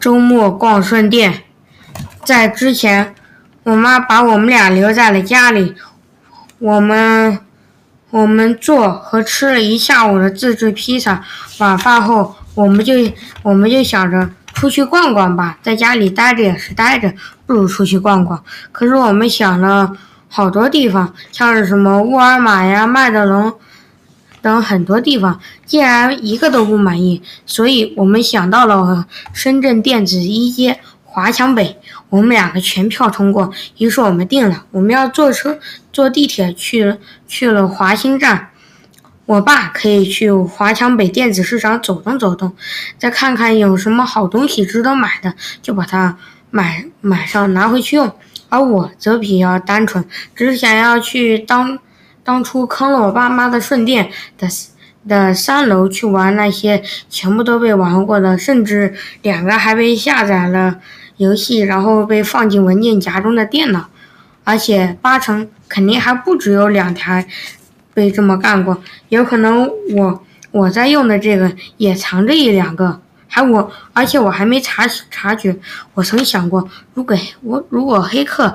[0.00, 1.42] 周末逛顺店。
[2.24, 3.14] 在之前，
[3.62, 5.74] 我妈把我们俩留在了家里，
[6.58, 7.38] 我们
[8.10, 11.24] 我们做和吃了一下午的自制披萨。
[11.58, 12.94] 晚饭后，我们就
[13.42, 17.12] 我们就想着出去逛逛吧，在家里待着也是待着，
[17.46, 18.42] 不如出去逛逛。
[18.70, 19.92] 可是我们想了
[20.28, 23.52] 好多地方，像是什么沃尔玛呀、麦德龙。
[24.40, 31.76] 等很多地方，竟然一个都不满意，所以我们想到了深圳电子一街华强北，
[32.08, 35.58] 我们两个全票通过，于是我们定了，我们要坐车
[35.92, 36.96] 坐地铁去
[37.26, 38.50] 去了华兴站，
[39.26, 42.54] 我爸可以去华强北电子市场走动走动，
[42.96, 46.16] 再看看有什么好东西值得买的，就把它
[46.50, 48.12] 买买上拿回去用，
[48.48, 50.04] 而我则比较单纯，
[50.36, 51.78] 只想要去当。
[52.28, 54.46] 当初坑了我爸妈的顺电的
[55.08, 60.78] 的三楼去玩那些全部都被玩过的，甚至两个还被下载了
[61.16, 63.88] 游戏，然后被放进文件夹中的电脑，
[64.44, 67.26] 而且八成肯定还不只有两台
[67.94, 75.56] 被这么干过，有可能我我在用的这个也藏着一两个，还我而且我还没察察觉，
[75.94, 78.54] 我曾想过，如果我如果黑客。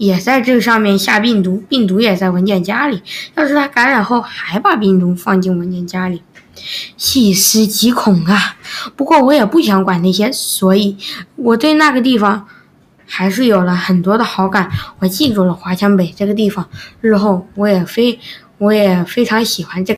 [0.00, 3.02] 也在这上面下病毒，病毒也在文件夹里。
[3.34, 6.22] 要是他感染后还把病毒放进文件夹里，
[6.96, 8.56] 细思极恐啊！
[8.96, 10.96] 不过我也不想管那些，所以
[11.36, 12.48] 我对那个地方
[13.04, 14.70] 还是有了很多的好感。
[15.00, 16.66] 我记住了华强北这个地方，
[17.02, 18.18] 日后我也非
[18.56, 19.88] 我也非常喜欢这。